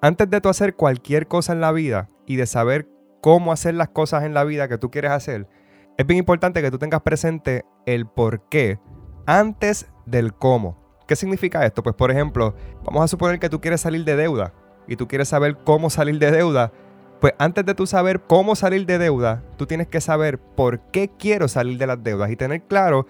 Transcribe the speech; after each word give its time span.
Antes 0.00 0.30
de 0.30 0.40
tú 0.40 0.48
hacer 0.48 0.76
cualquier 0.76 1.26
cosa 1.26 1.52
en 1.52 1.60
la 1.60 1.72
vida 1.72 2.08
y 2.24 2.36
de 2.36 2.46
saber 2.46 2.88
cómo 3.20 3.50
hacer 3.50 3.74
las 3.74 3.88
cosas 3.88 4.22
en 4.22 4.32
la 4.32 4.44
vida 4.44 4.68
que 4.68 4.78
tú 4.78 4.92
quieres 4.92 5.10
hacer, 5.10 5.48
es 5.96 6.06
bien 6.06 6.18
importante 6.18 6.62
que 6.62 6.70
tú 6.70 6.78
tengas 6.78 7.02
presente 7.02 7.64
el 7.84 8.06
por 8.06 8.48
qué 8.48 8.78
antes 9.26 9.88
del 10.06 10.34
cómo. 10.34 10.78
¿Qué 11.08 11.16
significa 11.16 11.66
esto? 11.66 11.82
Pues 11.82 11.96
por 11.96 12.12
ejemplo, 12.12 12.54
vamos 12.84 13.02
a 13.02 13.08
suponer 13.08 13.40
que 13.40 13.48
tú 13.48 13.60
quieres 13.60 13.80
salir 13.80 14.04
de 14.04 14.14
deuda 14.14 14.54
y 14.86 14.94
tú 14.94 15.08
quieres 15.08 15.30
saber 15.30 15.56
cómo 15.64 15.90
salir 15.90 16.20
de 16.20 16.30
deuda. 16.30 16.70
Pues 17.20 17.32
antes 17.40 17.66
de 17.66 17.74
tú 17.74 17.84
saber 17.88 18.20
cómo 18.20 18.54
salir 18.54 18.86
de 18.86 18.98
deuda, 18.98 19.42
tú 19.56 19.66
tienes 19.66 19.88
que 19.88 20.00
saber 20.00 20.38
por 20.38 20.78
qué 20.92 21.10
quiero 21.18 21.48
salir 21.48 21.76
de 21.76 21.88
las 21.88 22.04
deudas 22.04 22.30
y 22.30 22.36
tener 22.36 22.62
claro 22.62 23.08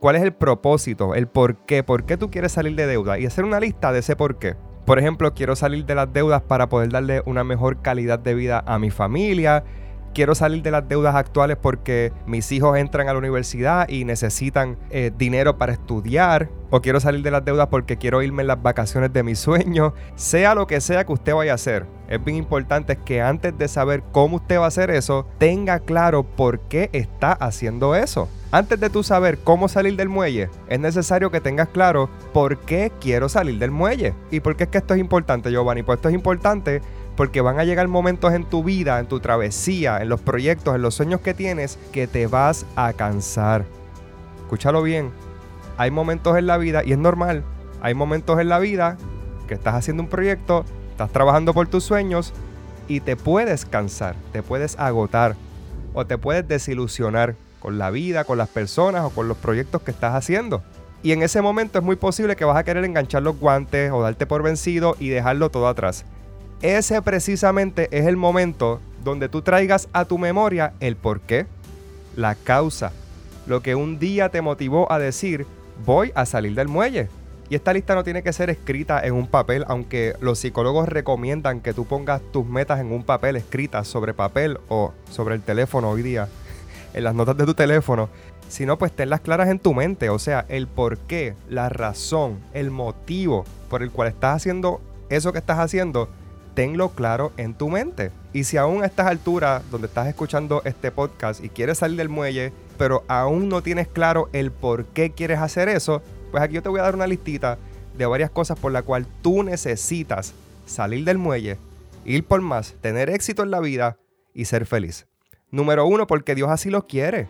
cuál 0.00 0.16
es 0.16 0.22
el 0.22 0.34
propósito, 0.34 1.14
el 1.14 1.28
por 1.28 1.64
qué, 1.64 1.82
por 1.82 2.04
qué 2.04 2.18
tú 2.18 2.30
quieres 2.30 2.52
salir 2.52 2.76
de 2.76 2.86
deuda 2.86 3.18
y 3.18 3.24
hacer 3.24 3.46
una 3.46 3.58
lista 3.58 3.90
de 3.90 4.00
ese 4.00 4.16
por 4.16 4.38
qué. 4.38 4.54
Por 4.86 5.00
ejemplo, 5.00 5.34
quiero 5.34 5.56
salir 5.56 5.84
de 5.84 5.96
las 5.96 6.12
deudas 6.12 6.42
para 6.42 6.68
poder 6.68 6.90
darle 6.90 7.20
una 7.26 7.42
mejor 7.42 7.82
calidad 7.82 8.20
de 8.20 8.34
vida 8.34 8.62
a 8.66 8.78
mi 8.78 8.90
familia. 8.90 9.64
Quiero 10.14 10.36
salir 10.36 10.62
de 10.62 10.70
las 10.70 10.88
deudas 10.88 11.16
actuales 11.16 11.58
porque 11.60 12.12
mis 12.24 12.50
hijos 12.52 12.78
entran 12.78 13.08
a 13.08 13.12
la 13.12 13.18
universidad 13.18 13.88
y 13.88 14.04
necesitan 14.04 14.78
eh, 14.90 15.10
dinero 15.18 15.58
para 15.58 15.72
estudiar. 15.72 16.50
O 16.70 16.80
quiero 16.80 17.00
salir 17.00 17.22
de 17.22 17.32
las 17.32 17.44
deudas 17.44 17.66
porque 17.66 17.96
quiero 17.96 18.22
irme 18.22 18.42
en 18.42 18.46
las 18.46 18.62
vacaciones 18.62 19.12
de 19.12 19.24
mis 19.24 19.40
sueños. 19.40 19.92
Sea 20.14 20.54
lo 20.54 20.68
que 20.68 20.80
sea 20.80 21.04
que 21.04 21.12
usted 21.12 21.34
vaya 21.34 21.50
a 21.50 21.56
hacer. 21.56 21.84
Es 22.08 22.24
bien 22.24 22.36
importante 22.36 22.96
que 22.96 23.20
antes 23.20 23.56
de 23.58 23.66
saber 23.66 24.02
cómo 24.12 24.36
usted 24.36 24.58
va 24.58 24.64
a 24.64 24.68
hacer 24.68 24.90
eso, 24.90 25.26
tenga 25.38 25.80
claro 25.80 26.22
por 26.22 26.60
qué 26.60 26.88
está 26.92 27.32
haciendo 27.32 27.94
eso. 27.96 28.28
Antes 28.52 28.78
de 28.78 28.90
tú 28.90 29.02
saber 29.02 29.38
cómo 29.38 29.68
salir 29.68 29.96
del 29.96 30.08
muelle, 30.08 30.48
es 30.68 30.78
necesario 30.78 31.30
que 31.30 31.40
tengas 31.40 31.68
claro 31.68 32.08
por 32.32 32.58
qué 32.58 32.92
quiero 33.00 33.28
salir 33.28 33.58
del 33.58 33.72
muelle. 33.72 34.14
¿Y 34.30 34.40
por 34.40 34.54
qué 34.56 34.64
es 34.64 34.70
que 34.70 34.78
esto 34.78 34.94
es 34.94 35.00
importante, 35.00 35.50
Giovanni? 35.50 35.82
Pues 35.82 35.98
esto 35.98 36.08
es 36.08 36.14
importante 36.14 36.80
porque 37.16 37.40
van 37.40 37.58
a 37.58 37.64
llegar 37.64 37.88
momentos 37.88 38.32
en 38.34 38.44
tu 38.44 38.62
vida, 38.62 39.00
en 39.00 39.06
tu 39.06 39.18
travesía, 39.20 39.98
en 40.00 40.08
los 40.08 40.20
proyectos, 40.20 40.76
en 40.76 40.82
los 40.82 40.94
sueños 40.94 41.20
que 41.22 41.34
tienes, 41.34 41.78
que 41.90 42.06
te 42.06 42.26
vas 42.28 42.66
a 42.76 42.92
cansar. 42.92 43.64
Escúchalo 44.42 44.82
bien. 44.82 45.10
Hay 45.76 45.90
momentos 45.90 46.36
en 46.38 46.46
la 46.46 46.56
vida, 46.56 46.82
y 46.84 46.92
es 46.92 46.98
normal, 46.98 47.42
hay 47.82 47.94
momentos 47.94 48.38
en 48.38 48.48
la 48.48 48.58
vida 48.58 48.96
que 49.48 49.54
estás 49.54 49.74
haciendo 49.74 50.02
un 50.02 50.08
proyecto, 50.08 50.64
estás 50.96 51.12
trabajando 51.12 51.52
por 51.52 51.68
tus 51.68 51.84
sueños 51.84 52.32
y 52.88 53.00
te 53.00 53.16
puedes 53.16 53.66
cansar, 53.66 54.16
te 54.32 54.42
puedes 54.42 54.78
agotar 54.78 55.36
o 55.92 56.06
te 56.06 56.16
puedes 56.16 56.48
desilusionar 56.48 57.36
con 57.60 57.76
la 57.76 57.90
vida, 57.90 58.24
con 58.24 58.38
las 58.38 58.48
personas 58.48 59.04
o 59.04 59.10
con 59.10 59.28
los 59.28 59.36
proyectos 59.36 59.82
que 59.82 59.90
estás 59.90 60.14
haciendo. 60.14 60.62
Y 61.02 61.12
en 61.12 61.22
ese 61.22 61.42
momento 61.42 61.78
es 61.78 61.84
muy 61.84 61.96
posible 61.96 62.34
que 62.34 62.46
vas 62.46 62.56
a 62.56 62.64
querer 62.64 62.82
enganchar 62.86 63.22
los 63.22 63.38
guantes 63.38 63.92
o 63.92 64.00
darte 64.00 64.24
por 64.24 64.42
vencido 64.42 64.96
y 64.98 65.10
dejarlo 65.10 65.50
todo 65.50 65.68
atrás. 65.68 66.06
Ese 66.62 67.02
precisamente 67.02 67.88
es 67.90 68.06
el 68.06 68.16
momento 68.16 68.80
donde 69.04 69.28
tú 69.28 69.42
traigas 69.42 69.90
a 69.92 70.06
tu 70.06 70.16
memoria 70.16 70.72
el 70.80 70.96
por 70.96 71.20
qué, 71.20 71.46
la 72.16 72.36
causa, 72.36 72.90
lo 73.46 73.60
que 73.60 73.74
un 73.74 73.98
día 73.98 74.30
te 74.30 74.40
motivó 74.40 74.90
a 74.90 74.98
decir, 74.98 75.46
voy 75.84 76.10
a 76.14 76.24
salir 76.24 76.54
del 76.54 76.68
muelle. 76.68 77.10
Y 77.48 77.54
esta 77.54 77.72
lista 77.72 77.94
no 77.94 78.02
tiene 78.02 78.22
que 78.22 78.32
ser 78.32 78.50
escrita 78.50 79.00
en 79.04 79.14
un 79.14 79.28
papel, 79.28 79.64
aunque 79.68 80.14
los 80.20 80.38
psicólogos 80.38 80.88
recomiendan 80.88 81.60
que 81.60 81.72
tú 81.72 81.84
pongas 81.84 82.20
tus 82.32 82.44
metas 82.44 82.80
en 82.80 82.92
un 82.92 83.04
papel 83.04 83.36
escritas 83.36 83.86
sobre 83.86 84.14
papel 84.14 84.58
o 84.68 84.92
sobre 85.10 85.36
el 85.36 85.42
teléfono 85.42 85.90
hoy 85.90 86.02
día 86.02 86.28
en 86.94 87.04
las 87.04 87.14
notas 87.14 87.36
de 87.36 87.46
tu 87.46 87.54
teléfono, 87.54 88.08
sino 88.48 88.78
pues 88.78 88.92
tenlas 88.92 89.20
claras 89.20 89.48
en 89.48 89.60
tu 89.60 89.74
mente, 89.74 90.10
o 90.10 90.18
sea, 90.18 90.44
el 90.48 90.66
por 90.66 90.98
qué, 90.98 91.34
la 91.48 91.68
razón, 91.68 92.40
el 92.52 92.70
motivo 92.70 93.44
por 93.68 93.82
el 93.82 93.90
cual 93.90 94.08
estás 94.08 94.36
haciendo 94.36 94.80
eso 95.08 95.32
que 95.32 95.38
estás 95.38 95.58
haciendo, 95.60 96.08
tenlo 96.54 96.88
claro 96.90 97.32
en 97.36 97.54
tu 97.54 97.68
mente. 97.68 98.10
Y 98.32 98.44
si 98.44 98.56
aún 98.56 98.82
a 98.82 98.86
estas 98.86 99.06
alturas, 99.06 99.62
donde 99.70 99.86
estás 99.86 100.08
escuchando 100.08 100.62
este 100.64 100.90
podcast 100.90 101.44
y 101.44 101.48
quieres 101.48 101.78
salir 101.78 101.96
del 101.96 102.08
muelle, 102.08 102.52
pero 102.76 103.04
aún 103.08 103.48
no 103.48 103.62
tienes 103.62 103.86
claro 103.88 104.28
el 104.32 104.50
por 104.50 104.86
qué 104.86 105.10
quieres 105.10 105.38
hacer 105.38 105.68
eso, 105.68 106.02
pues 106.36 106.44
aquí 106.44 106.56
yo 106.56 106.62
te 106.62 106.68
voy 106.68 106.80
a 106.80 106.82
dar 106.82 106.94
una 106.94 107.06
listita 107.06 107.56
de 107.96 108.04
varias 108.04 108.30
cosas 108.30 108.58
por 108.58 108.70
la 108.70 108.82
cual 108.82 109.06
tú 109.22 109.42
necesitas 109.42 110.34
salir 110.66 111.02
del 111.02 111.16
muelle, 111.16 111.56
ir 112.04 112.24
por 112.24 112.42
más, 112.42 112.74
tener 112.82 113.08
éxito 113.08 113.42
en 113.42 113.50
la 113.50 113.58
vida 113.58 113.96
y 114.34 114.44
ser 114.44 114.66
feliz. 114.66 115.06
Número 115.50 115.86
uno, 115.86 116.06
porque 116.06 116.34
Dios 116.34 116.50
así 116.50 116.68
lo 116.68 116.86
quiere. 116.86 117.26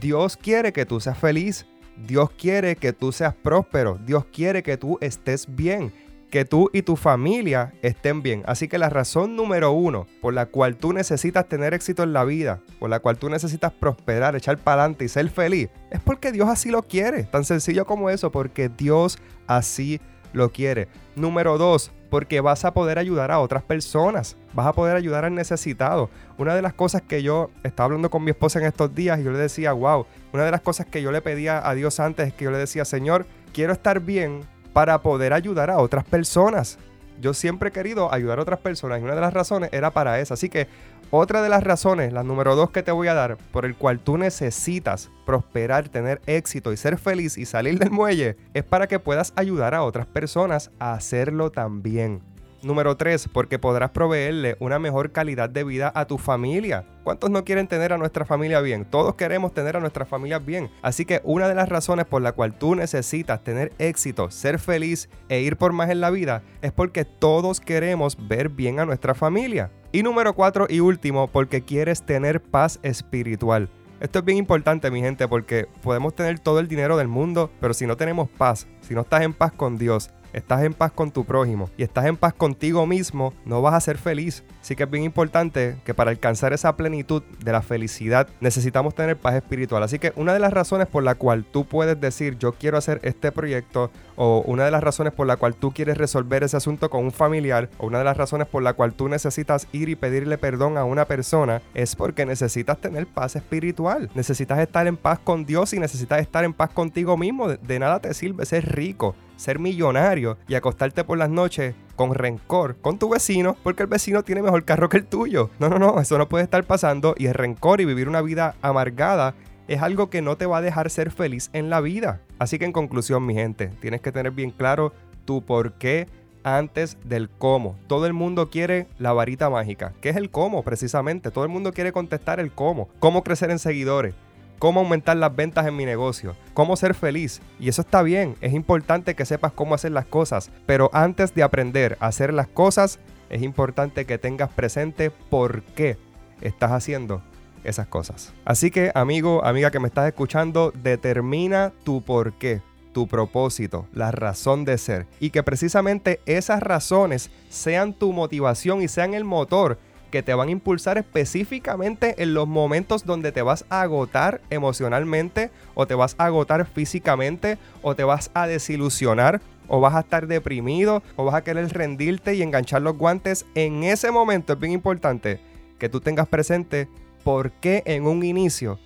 Dios 0.00 0.38
quiere 0.38 0.72
que 0.72 0.86
tú 0.86 0.98
seas 0.98 1.18
feliz. 1.18 1.66
Dios 2.06 2.30
quiere 2.30 2.76
que 2.76 2.94
tú 2.94 3.12
seas 3.12 3.34
próspero. 3.34 3.98
Dios 4.06 4.24
quiere 4.32 4.62
que 4.62 4.78
tú 4.78 4.96
estés 5.02 5.44
bien. 5.54 5.92
Que 6.30 6.44
tú 6.44 6.68
y 6.72 6.82
tu 6.82 6.96
familia 6.96 7.72
estén 7.82 8.22
bien. 8.22 8.42
Así 8.46 8.68
que 8.68 8.78
la 8.78 8.90
razón 8.90 9.34
número 9.34 9.72
uno 9.72 10.06
por 10.20 10.34
la 10.34 10.46
cual 10.46 10.76
tú 10.76 10.92
necesitas 10.92 11.48
tener 11.48 11.72
éxito 11.72 12.02
en 12.02 12.12
la 12.12 12.24
vida, 12.24 12.60
por 12.78 12.90
la 12.90 13.00
cual 13.00 13.16
tú 13.16 13.30
necesitas 13.30 13.72
prosperar, 13.72 14.36
echar 14.36 14.58
para 14.58 14.82
adelante 14.82 15.04
y 15.06 15.08
ser 15.08 15.30
feliz, 15.30 15.70
es 15.90 16.00
porque 16.00 16.32
Dios 16.32 16.48
así 16.48 16.70
lo 16.70 16.82
quiere. 16.82 17.24
Tan 17.24 17.44
sencillo 17.44 17.86
como 17.86 18.10
eso, 18.10 18.30
porque 18.30 18.68
Dios 18.68 19.18
así 19.46 20.00
lo 20.32 20.50
quiere. 20.52 20.88
Número 21.16 21.56
dos, 21.56 21.90
porque 22.10 22.40
vas 22.40 22.64
a 22.64 22.72
poder 22.72 22.98
ayudar 22.98 23.30
a 23.30 23.40
otras 23.40 23.62
personas, 23.62 24.36
vas 24.54 24.66
a 24.66 24.72
poder 24.72 24.96
ayudar 24.96 25.24
al 25.24 25.34
necesitado. 25.34 26.10
Una 26.36 26.54
de 26.54 26.62
las 26.62 26.74
cosas 26.74 27.02
que 27.02 27.22
yo 27.22 27.50
estaba 27.64 27.86
hablando 27.86 28.10
con 28.10 28.24
mi 28.24 28.30
esposa 28.30 28.58
en 28.58 28.66
estos 28.66 28.94
días 28.94 29.20
y 29.20 29.24
yo 29.24 29.32
le 29.32 29.38
decía, 29.38 29.72
wow, 29.72 30.06
una 30.32 30.44
de 30.44 30.50
las 30.50 30.60
cosas 30.60 30.86
que 30.86 31.02
yo 31.02 31.12
le 31.12 31.22
pedía 31.22 31.66
a 31.66 31.74
Dios 31.74 32.00
antes 32.00 32.28
es 32.28 32.34
que 32.34 32.44
yo 32.44 32.50
le 32.50 32.58
decía, 32.58 32.84
Señor, 32.84 33.26
quiero 33.52 33.72
estar 33.72 34.00
bien 34.00 34.42
para 34.78 35.02
poder 35.02 35.32
ayudar 35.32 35.70
a 35.70 35.78
otras 35.78 36.04
personas. 36.04 36.78
Yo 37.20 37.34
siempre 37.34 37.70
he 37.70 37.72
querido 37.72 38.14
ayudar 38.14 38.38
a 38.38 38.42
otras 38.42 38.60
personas 38.60 39.00
y 39.00 39.02
una 39.02 39.16
de 39.16 39.20
las 39.20 39.34
razones 39.34 39.70
era 39.72 39.90
para 39.90 40.20
eso. 40.20 40.34
Así 40.34 40.48
que 40.48 40.68
otra 41.10 41.42
de 41.42 41.48
las 41.48 41.64
razones, 41.64 42.12
la 42.12 42.22
número 42.22 42.54
dos 42.54 42.70
que 42.70 42.84
te 42.84 42.92
voy 42.92 43.08
a 43.08 43.14
dar, 43.14 43.38
por 43.50 43.64
el 43.64 43.74
cual 43.74 43.98
tú 43.98 44.18
necesitas 44.18 45.10
prosperar, 45.26 45.88
tener 45.88 46.20
éxito 46.26 46.72
y 46.72 46.76
ser 46.76 46.96
feliz 46.96 47.38
y 47.38 47.44
salir 47.44 47.76
del 47.80 47.90
muelle, 47.90 48.36
es 48.54 48.62
para 48.62 48.86
que 48.86 49.00
puedas 49.00 49.32
ayudar 49.34 49.74
a 49.74 49.82
otras 49.82 50.06
personas 50.06 50.70
a 50.78 50.92
hacerlo 50.92 51.50
también. 51.50 52.22
Número 52.60 52.96
3, 52.96 53.28
porque 53.32 53.60
podrás 53.60 53.90
proveerle 53.90 54.56
una 54.58 54.80
mejor 54.80 55.12
calidad 55.12 55.48
de 55.48 55.62
vida 55.62 55.92
a 55.94 56.06
tu 56.06 56.18
familia. 56.18 56.84
¿Cuántos 57.04 57.30
no 57.30 57.44
quieren 57.44 57.68
tener 57.68 57.92
a 57.92 57.98
nuestra 57.98 58.24
familia 58.24 58.60
bien? 58.60 58.84
Todos 58.84 59.14
queremos 59.14 59.54
tener 59.54 59.76
a 59.76 59.80
nuestra 59.80 60.04
familia 60.04 60.40
bien. 60.40 60.68
Así 60.82 61.04
que 61.04 61.20
una 61.22 61.48
de 61.48 61.54
las 61.54 61.68
razones 61.68 62.06
por 62.06 62.20
la 62.20 62.32
cual 62.32 62.58
tú 62.58 62.74
necesitas 62.74 63.44
tener 63.44 63.72
éxito, 63.78 64.30
ser 64.32 64.58
feliz 64.58 65.08
e 65.28 65.40
ir 65.40 65.56
por 65.56 65.72
más 65.72 65.88
en 65.90 66.00
la 66.00 66.10
vida 66.10 66.42
es 66.60 66.72
porque 66.72 67.04
todos 67.04 67.60
queremos 67.60 68.18
ver 68.28 68.48
bien 68.48 68.80
a 68.80 68.86
nuestra 68.86 69.14
familia. 69.14 69.70
Y 69.92 70.02
número 70.02 70.34
4 70.34 70.66
y 70.68 70.80
último, 70.80 71.28
porque 71.28 71.62
quieres 71.62 72.02
tener 72.02 72.42
paz 72.42 72.80
espiritual. 72.82 73.70
Esto 74.00 74.20
es 74.20 74.24
bien 74.24 74.38
importante, 74.38 74.90
mi 74.92 75.00
gente, 75.00 75.26
porque 75.26 75.66
podemos 75.82 76.14
tener 76.14 76.38
todo 76.38 76.60
el 76.60 76.68
dinero 76.68 76.96
del 76.96 77.08
mundo, 77.08 77.50
pero 77.60 77.74
si 77.74 77.84
no 77.84 77.96
tenemos 77.96 78.28
paz, 78.28 78.68
si 78.80 78.94
no 78.94 79.00
estás 79.00 79.22
en 79.22 79.32
paz 79.32 79.52
con 79.52 79.76
Dios, 79.76 80.10
estás 80.38 80.62
en 80.62 80.74
paz 80.74 80.92
con 80.92 81.10
tu 81.10 81.24
prójimo 81.24 81.70
y 81.76 81.82
estás 81.82 82.06
en 82.06 82.16
paz 82.16 82.32
contigo 82.32 82.86
mismo, 82.86 83.32
no 83.44 83.62
vas 83.62 83.74
a 83.74 83.80
ser 83.80 83.98
feliz. 83.98 84.44
Así 84.60 84.76
que 84.76 84.84
es 84.84 84.90
bien 84.90 85.04
importante 85.04 85.76
que 85.84 85.94
para 85.94 86.10
alcanzar 86.10 86.52
esa 86.52 86.76
plenitud 86.76 87.22
de 87.44 87.52
la 87.52 87.62
felicidad 87.62 88.28
necesitamos 88.40 88.94
tener 88.94 89.16
paz 89.16 89.34
espiritual. 89.34 89.82
Así 89.82 89.98
que 89.98 90.12
una 90.16 90.32
de 90.32 90.38
las 90.38 90.52
razones 90.52 90.86
por 90.86 91.02
la 91.02 91.14
cual 91.14 91.44
tú 91.44 91.64
puedes 91.64 92.00
decir 92.00 92.38
yo 92.38 92.52
quiero 92.52 92.78
hacer 92.78 93.00
este 93.02 93.32
proyecto 93.32 93.90
o 94.16 94.42
una 94.46 94.64
de 94.64 94.70
las 94.70 94.82
razones 94.82 95.12
por 95.12 95.26
la 95.26 95.36
cual 95.36 95.54
tú 95.54 95.72
quieres 95.72 95.96
resolver 95.96 96.42
ese 96.42 96.56
asunto 96.56 96.90
con 96.90 97.04
un 97.04 97.12
familiar 97.12 97.70
o 97.78 97.86
una 97.86 97.98
de 97.98 98.04
las 98.04 98.16
razones 98.16 98.48
por 98.48 98.62
la 98.62 98.74
cual 98.74 98.94
tú 98.94 99.08
necesitas 99.08 99.68
ir 99.72 99.88
y 99.88 99.96
pedirle 99.96 100.38
perdón 100.38 100.76
a 100.76 100.84
una 100.84 101.04
persona 101.04 101.62
es 101.74 101.94
porque 101.94 102.26
necesitas 102.26 102.80
tener 102.80 103.06
paz 103.06 103.36
espiritual. 103.36 104.10
Necesitas 104.14 104.58
estar 104.58 104.86
en 104.86 104.96
paz 104.96 105.18
con 105.18 105.44
Dios 105.44 105.72
y 105.72 105.78
necesitas 105.78 106.20
estar 106.20 106.44
en 106.44 106.52
paz 106.52 106.70
contigo 106.70 107.16
mismo. 107.16 107.48
De 107.48 107.78
nada 107.78 108.00
te 108.00 108.14
sirve 108.14 108.44
ser 108.46 108.74
rico 108.74 109.14
ser 109.38 109.58
millonario 109.58 110.36
y 110.48 110.54
acostarte 110.54 111.04
por 111.04 111.16
las 111.16 111.30
noches 111.30 111.74
con 111.96 112.14
rencor 112.14 112.76
con 112.76 112.98
tu 112.98 113.08
vecino 113.08 113.56
porque 113.62 113.84
el 113.84 113.88
vecino 113.88 114.22
tiene 114.22 114.42
mejor 114.42 114.64
carro 114.64 114.88
que 114.88 114.98
el 114.98 115.06
tuyo. 115.06 115.50
No, 115.58 115.68
no, 115.68 115.78
no, 115.78 116.00
eso 116.00 116.18
no 116.18 116.28
puede 116.28 116.44
estar 116.44 116.64
pasando 116.64 117.14
y 117.16 117.26
el 117.26 117.34
rencor 117.34 117.80
y 117.80 117.86
vivir 117.86 118.08
una 118.08 118.20
vida 118.20 118.56
amargada 118.60 119.34
es 119.68 119.82
algo 119.82 120.10
que 120.10 120.22
no 120.22 120.36
te 120.36 120.46
va 120.46 120.58
a 120.58 120.62
dejar 120.62 120.90
ser 120.90 121.10
feliz 121.10 121.50
en 121.52 121.70
la 121.70 121.80
vida. 121.80 122.20
Así 122.38 122.58
que 122.58 122.64
en 122.64 122.72
conclusión, 122.72 123.24
mi 123.24 123.34
gente, 123.34 123.68
tienes 123.80 124.00
que 124.00 124.12
tener 124.12 124.32
bien 124.32 124.50
claro 124.50 124.92
tu 125.24 125.44
por 125.44 125.74
qué 125.74 126.08
antes 126.42 126.96
del 127.04 127.28
cómo. 127.28 127.76
Todo 127.86 128.06
el 128.06 128.14
mundo 128.14 128.48
quiere 128.48 128.86
la 128.98 129.12
varita 129.12 129.50
mágica. 129.50 129.92
¿Qué 130.00 130.08
es 130.08 130.16
el 130.16 130.30
cómo 130.30 130.62
precisamente? 130.62 131.30
Todo 131.30 131.44
el 131.44 131.50
mundo 131.50 131.72
quiere 131.72 131.92
contestar 131.92 132.40
el 132.40 132.50
cómo. 132.50 132.88
¿Cómo 132.98 133.22
crecer 133.22 133.50
en 133.50 133.58
seguidores? 133.58 134.14
Cómo 134.58 134.80
aumentar 134.80 135.16
las 135.16 135.34
ventas 135.34 135.66
en 135.66 135.76
mi 135.76 135.84
negocio, 135.84 136.36
cómo 136.54 136.76
ser 136.76 136.94
feliz. 136.94 137.40
Y 137.58 137.68
eso 137.68 137.82
está 137.82 138.02
bien, 138.02 138.36
es 138.40 138.52
importante 138.52 139.14
que 139.14 139.24
sepas 139.24 139.52
cómo 139.52 139.74
hacer 139.74 139.92
las 139.92 140.06
cosas, 140.06 140.50
pero 140.66 140.90
antes 140.92 141.34
de 141.34 141.42
aprender 141.42 141.96
a 142.00 142.06
hacer 142.06 142.32
las 142.32 142.48
cosas, 142.48 142.98
es 143.30 143.42
importante 143.42 144.04
que 144.04 144.18
tengas 144.18 144.50
presente 144.50 145.10
por 145.10 145.62
qué 145.62 145.96
estás 146.40 146.72
haciendo 146.72 147.22
esas 147.64 147.86
cosas. 147.86 148.32
Así 148.44 148.70
que, 148.70 148.90
amigo, 148.94 149.44
amiga 149.44 149.70
que 149.70 149.80
me 149.80 149.88
estás 149.88 150.06
escuchando, 150.06 150.72
determina 150.74 151.72
tu 151.84 152.02
por 152.02 152.32
qué 152.34 152.62
tu 152.92 153.06
propósito, 153.06 153.86
la 153.92 154.10
razón 154.10 154.64
de 154.64 154.78
ser. 154.78 155.06
Y 155.20 155.30
que 155.30 155.42
precisamente 155.42 156.20
esas 156.26 156.62
razones 156.62 157.30
sean 157.48 157.92
tu 157.92 158.12
motivación 158.12 158.82
y 158.82 158.88
sean 158.88 159.14
el 159.14 159.24
motor 159.24 159.78
que 160.10 160.22
te 160.22 160.34
van 160.34 160.48
a 160.48 160.52
impulsar 160.52 160.98
específicamente 160.98 162.14
en 162.22 162.34
los 162.34 162.48
momentos 162.48 163.04
donde 163.04 163.32
te 163.32 163.42
vas 163.42 163.64
a 163.68 163.82
agotar 163.82 164.40
emocionalmente 164.50 165.50
o 165.74 165.86
te 165.86 165.94
vas 165.94 166.14
a 166.18 166.26
agotar 166.26 166.66
físicamente 166.66 167.58
o 167.82 167.94
te 167.94 168.04
vas 168.04 168.30
a 168.34 168.46
desilusionar 168.46 169.40
o 169.68 169.80
vas 169.80 169.94
a 169.94 170.00
estar 170.00 170.26
deprimido 170.26 171.02
o 171.16 171.24
vas 171.24 171.34
a 171.34 171.44
querer 171.44 171.68
rendirte 171.72 172.34
y 172.34 172.42
enganchar 172.42 172.82
los 172.82 172.96
guantes. 172.96 173.46
En 173.54 173.84
ese 173.84 174.10
momento 174.10 174.54
es 174.54 174.58
bien 174.58 174.72
importante 174.72 175.40
que 175.78 175.88
tú 175.88 176.00
tengas 176.00 176.28
presente 176.28 176.88
por 177.22 177.52
qué 177.52 177.82
en 177.86 178.06
un 178.06 178.24
inicio 178.24 178.78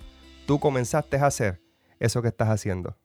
tú 0.45 0.59
comenzaste 0.59 1.17
a 1.17 1.27
hacer 1.27 1.61
eso 1.99 2.21
que 2.21 2.27
estás 2.27 2.49
haciendo. 2.49 2.97